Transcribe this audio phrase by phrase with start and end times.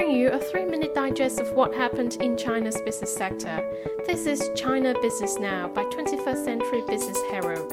[0.00, 3.62] bring you a three minute digest of what happened in China's business sector.
[4.06, 7.70] This is China Business Now by 21st Century Business Herald.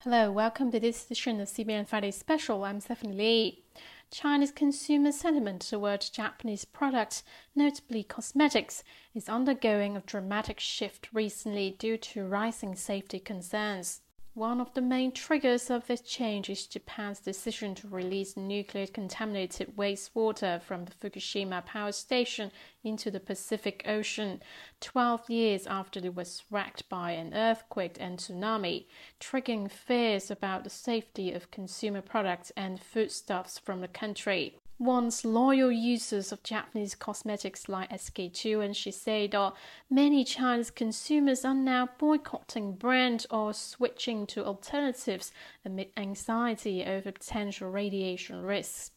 [0.00, 2.64] Hello, welcome to this edition of CBN Friday Special.
[2.64, 3.62] I'm Stephanie Lee.
[4.10, 7.22] China's consumer sentiment toward Japanese products,
[7.54, 8.82] notably cosmetics,
[9.14, 14.00] is undergoing a dramatic shift recently due to rising safety concerns.
[14.40, 19.76] One of the main triggers of this change is Japan's decision to release nuclear contaminated
[19.76, 22.50] wastewater from the Fukushima power station
[22.82, 24.40] into the Pacific Ocean,
[24.80, 28.86] 12 years after it was wrecked by an earthquake and tsunami,
[29.20, 34.56] triggering fears about the safety of consumer products and foodstuffs from the country.
[34.80, 39.54] Once loyal users of Japanese cosmetics like SK-II and Shiseido, oh,
[39.90, 45.32] many Chinese consumers are now boycotting brands or switching to alternatives
[45.66, 48.92] amid anxiety over potential radiation risks.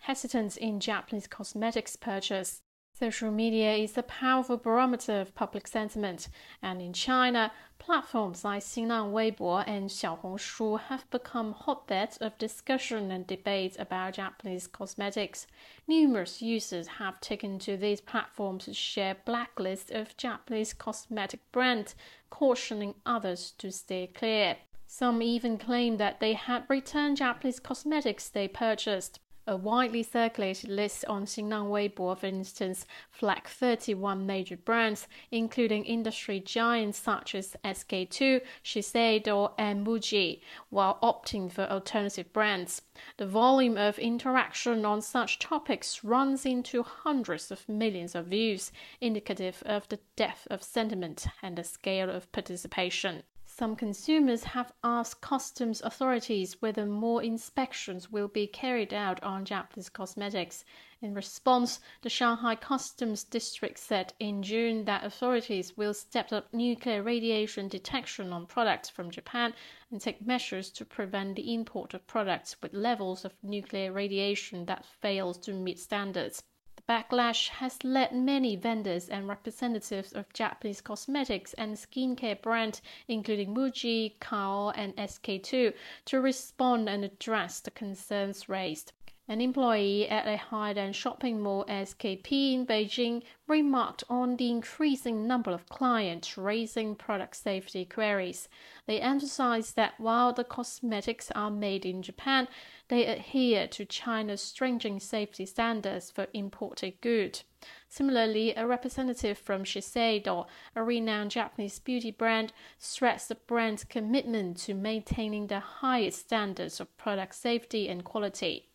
[0.00, 2.62] Hesitance in Japanese cosmetics purchase
[2.98, 6.26] Social media is a powerful barometer of public sentiment,
[6.60, 13.24] and in China, platforms like Xinlang Weibo and Xiaohongshu have become hotbeds of discussion and
[13.24, 15.46] debate about Japanese cosmetics.
[15.86, 21.94] Numerous users have taken to these platforms to share blacklists of Japanese cosmetic brands,
[22.30, 24.56] cautioning others to stay clear.
[24.88, 29.20] Some even claim that they had returned Japanese cosmetics they purchased.
[29.50, 36.38] A widely circulated list on Xinlang Weibo, for instance, flagged 31 major brands, including industry
[36.38, 42.82] giants such as SK-II, Shiseido, and Muji, while opting for alternative brands.
[43.16, 49.62] The volume of interaction on such topics runs into hundreds of millions of views, indicative
[49.64, 53.22] of the depth of sentiment and the scale of participation.
[53.58, 59.88] Some consumers have asked customs authorities whether more inspections will be carried out on Japanese
[59.88, 60.64] cosmetics.
[61.02, 67.02] In response, the Shanghai Customs District said in June that authorities will step up nuclear
[67.02, 69.52] radiation detection on products from Japan
[69.90, 74.84] and take measures to prevent the import of products with levels of nuclear radiation that
[74.84, 76.44] fails to meet standards
[76.88, 84.14] backlash has led many vendors and representatives of Japanese cosmetics and skincare brands, including Muji,
[84.20, 85.74] Kao, and SK-II,
[86.06, 88.92] to respond and address the concerns raised.
[89.30, 95.50] An employee at a high-end shopping mall SKP in Beijing remarked on the increasing number
[95.50, 98.48] of clients raising product safety queries.
[98.86, 102.48] They emphasized that while the cosmetics are made in Japan,
[102.88, 107.44] they adhere to China's stringent safety standards for imported goods.
[107.86, 114.72] Similarly, a representative from Shiseido, a renowned Japanese beauty brand, stressed the brand's commitment to
[114.72, 118.67] maintaining the highest standards of product safety and quality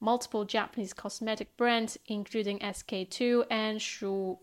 [0.00, 4.38] multiple Japanese cosmetic brands, including SK-II and Shu.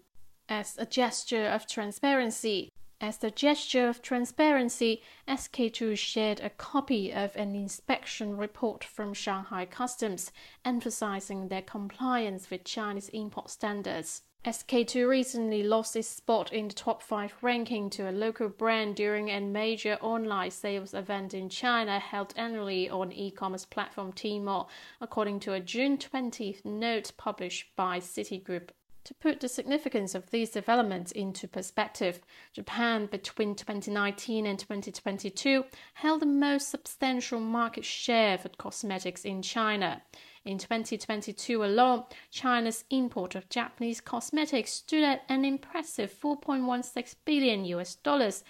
[0.49, 2.69] As a gesture of transparency,
[3.03, 9.65] as a gesture of transparency, SK-II shared a copy of an inspection report from Shanghai
[9.65, 10.31] Customs,
[10.63, 14.21] emphasizing their compliance with Chinese import standards.
[14.51, 19.29] SK-II recently lost its spot in the top 5 ranking to a local brand during
[19.29, 24.67] a major online sales event in China held annually on e-commerce platform Tmall,
[24.99, 28.71] according to a June 20th note published by Citigroup.
[29.05, 32.19] To put the significance of these developments into perspective,
[32.51, 40.01] Japan between 2019 and 2022 held the most substantial market share for cosmetics in China.
[40.45, 47.95] In 2022 alone, China's import of Japanese cosmetics stood at an impressive 4.16 billion US
[47.95, 48.43] dollars,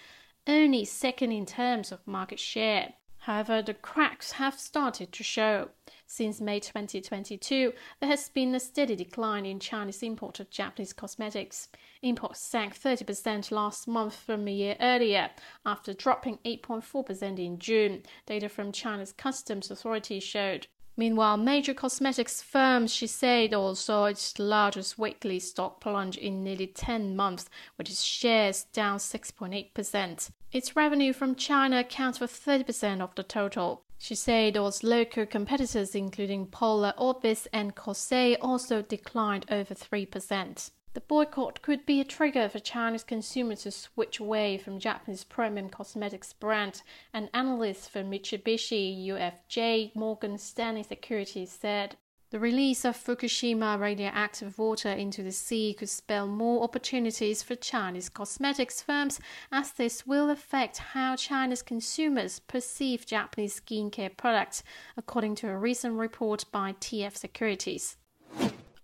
[0.47, 2.93] only second in terms of market share.
[3.19, 5.69] However, the cracks have started to show.
[6.07, 11.69] Since May 2022, there has been a steady decline in Chinese import of Japanese cosmetics.
[12.01, 15.29] Imports sank 30% last month from a year earlier,
[15.63, 20.67] after dropping 8.4% in June, data from China's customs authority showed.
[20.95, 27.49] Meanwhile, major cosmetics firm Shiseido saw its largest weekly stock plunge in nearly 10 months,
[27.77, 30.29] with its shares down 6.8%.
[30.51, 33.83] Its revenue from China accounts for 30% of the total.
[33.99, 40.71] Shiseido's local competitors, including Pola Orbis and Kose, also declined over 3%.
[40.93, 45.69] The boycott could be a trigger for Chinese consumers to switch away from Japanese premium
[45.69, 51.97] cosmetics brands, an analyst for Mitsubishi UFJ Morgan Stanley Securities said.
[52.29, 58.09] The release of Fukushima radioactive water into the sea could spell more opportunities for Chinese
[58.09, 59.19] cosmetics firms,
[59.51, 64.63] as this will affect how China's consumers perceive Japanese skincare products,
[64.95, 67.97] according to a recent report by TF Securities.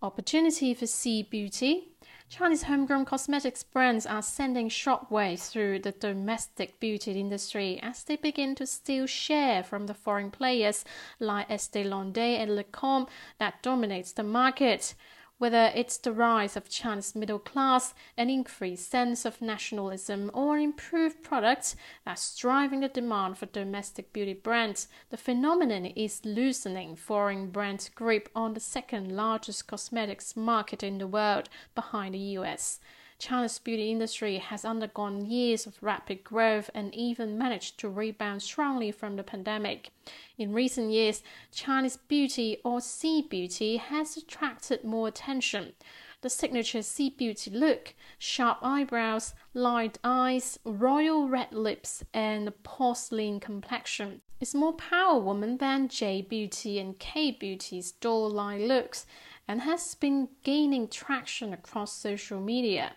[0.01, 1.89] Opportunity for C Beauty
[2.29, 8.53] Chinese homegrown cosmetics brands are sending shockwaves through the domestic beauty industry as they begin
[8.53, 10.85] to steal share from the foreign players
[11.19, 13.09] like Estee Lauder and Lancome
[13.39, 14.93] that dominates the market
[15.39, 21.23] whether it's the rise of China's middle class, an increased sense of nationalism, or improved
[21.23, 21.75] products
[22.05, 28.29] that's driving the demand for domestic beauty brands, the phenomenon is loosening foreign brands' grip
[28.35, 32.79] on the second largest cosmetics market in the world, behind the US.
[33.19, 38.91] China's beauty industry has undergone years of rapid growth and even managed to rebound strongly
[38.91, 39.91] from the pandemic.
[40.37, 41.21] In recent years,
[41.51, 45.73] Chinese beauty or C beauty has attracted more attention.
[46.21, 54.21] The signature C beauty look, sharp eyebrows, light eyes, royal red lips, and porcelain complexion
[54.39, 59.05] is more power woman than J Beauty and K Beauty's doll-like looks
[59.45, 62.93] and has been gaining traction across social media.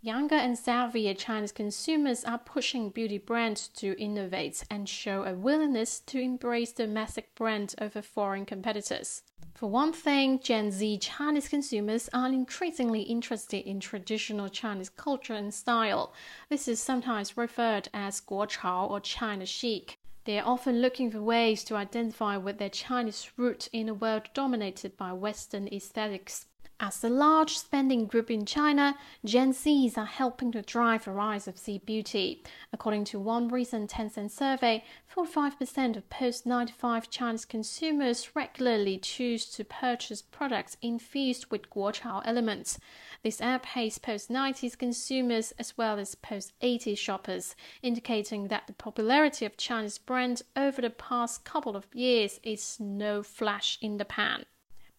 [0.00, 5.98] Younger and savvier Chinese consumers are pushing beauty brands to innovate and show a willingness
[6.06, 9.22] to embrace domestic brands over foreign competitors.
[9.56, 15.52] For one thing, Gen Z Chinese consumers are increasingly interested in traditional Chinese culture and
[15.52, 16.12] style.
[16.48, 19.98] This is sometimes referred as Guochao or China chic.
[20.26, 24.28] They are often looking for ways to identify with their Chinese root in a world
[24.32, 26.46] dominated by Western aesthetics.
[26.80, 31.48] As a large spending group in China, Gen Zs are helping to drive the rise
[31.48, 32.44] of C beauty.
[32.72, 39.64] According to one recent Tencent survey, 45% of post 95 Chinese consumers regularly choose to
[39.64, 42.78] purchase products infused with Guochao elements.
[43.24, 49.44] This outpaced post 90s consumers as well as post 80s shoppers, indicating that the popularity
[49.44, 54.44] of Chinese brands over the past couple of years is no flash in the pan.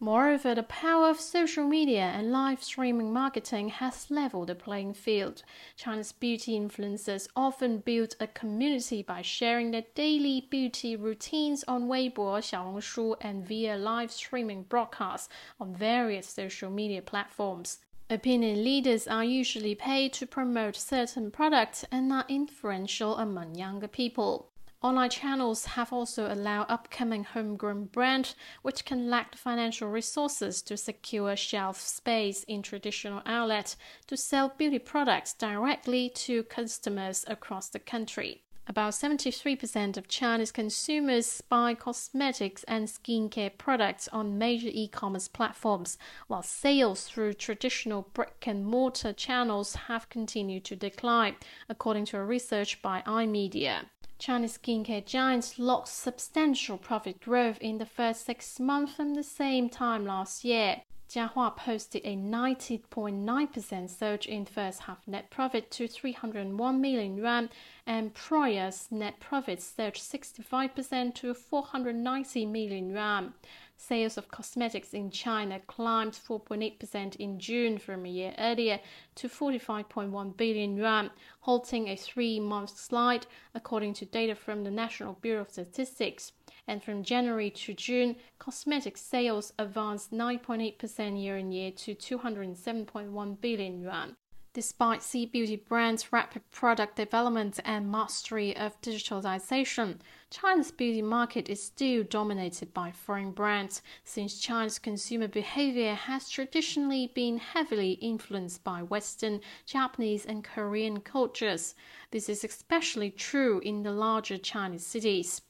[0.02, 5.44] Moreover, the power of social media and live streaming marketing has leveled the playing field.
[5.76, 12.40] China's beauty influencers often build a community by sharing their daily beauty routines on Weibo,
[12.40, 15.28] Xiaohongshu, and via live streaming broadcasts
[15.60, 17.80] on various social media platforms.
[18.10, 24.49] Opinion leaders are usually paid to promote certain products and are influential among younger people.
[24.82, 30.78] Online channels have also allowed upcoming homegrown brands, which can lack the financial resources to
[30.78, 33.76] secure shelf space in traditional outlets,
[34.08, 38.42] to sell beauty products directly to customers across the country.
[38.68, 45.98] About 73% of Chinese consumers buy cosmetics and skincare products on major e commerce platforms,
[46.28, 51.36] while sales through traditional brick and mortar channels have continued to decline,
[51.68, 53.86] according to a research by iMedia.
[54.20, 59.70] Chinese skincare giants lost substantial profit growth in the first six months from the same
[59.70, 60.82] time last year.
[61.10, 67.50] Jiahua posted a 90.9% surge in first half net profit to 301 million yuan,
[67.88, 73.34] and Proya's net profit surged 65% to 490 million yuan.
[73.82, 78.82] Sales of cosmetics in China climbed 4.8% in June from a year earlier
[79.16, 81.10] to 45.1 billion yuan,
[81.40, 86.34] halting a three-month slide, according to data from the National Bureau of Statistics.
[86.68, 94.18] And from January to June, cosmetic sales advanced 9.8% year-on-year to 207.1 billion yuan.
[94.52, 100.00] Despite C Beauty brand's rapid product development and mastery of digitalization,
[100.32, 107.12] China's beauty market is still dominated by foreign brands, since China's consumer behavior has traditionally
[107.16, 111.74] been heavily influenced by Western, Japanese, and Korean cultures.
[112.12, 115.42] This is especially true in the larger Chinese cities.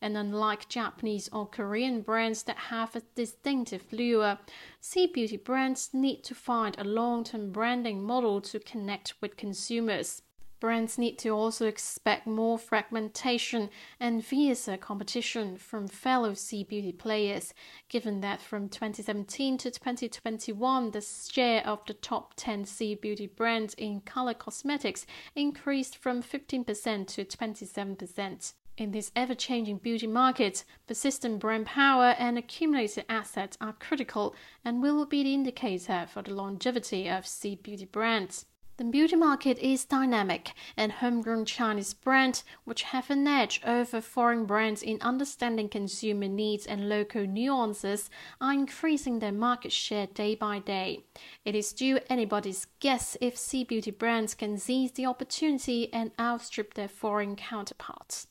[0.00, 4.38] And unlike Japanese or Korean brands that have a distinctive lure,
[4.80, 10.22] C beauty brands need to find a long term branding model to connect with consumers.
[10.60, 17.54] Brands need to also expect more fragmentation and fiercer competition from fellow C beauty players,
[17.88, 23.74] given that from 2017 to 2021, the share of the top 10 C beauty brands
[23.74, 28.54] in color cosmetics increased from 15% to 27%.
[28.78, 34.34] In this ever changing beauty market, persistent brand power and accumulated assets are critical
[34.64, 38.46] and will be the indicator for the longevity of sea beauty brands.
[38.78, 44.46] The beauty market is dynamic, and homegrown Chinese brands, which have an edge over foreign
[44.46, 48.08] brands in understanding consumer needs and local nuances,
[48.40, 51.00] are increasing their market share day by day.
[51.44, 56.74] It is still anybody's guess if C beauty brands can seize the opportunity and outstrip
[56.74, 58.28] their foreign counterparts.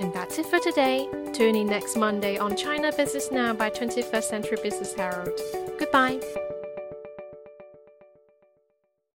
[0.00, 1.08] And that's it for today.
[1.32, 5.38] Tune in next Monday on China Business Now by 21st Century Business Herald.
[5.78, 6.18] Goodbye.